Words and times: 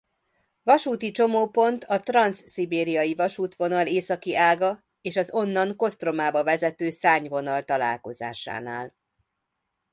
Vasúti 0.63 1.11
csomópont 1.11 1.83
a 1.83 1.99
transzszibériai 1.99 3.15
vasútvonal 3.15 3.87
északi 3.87 4.35
ága 4.35 4.83
és 5.01 5.15
az 5.17 5.31
onnan 5.33 5.75
Kosztromába 5.75 6.43
vezető 6.43 6.89
szárnyvonal 6.89 7.63
találkozásánál. 7.63 8.93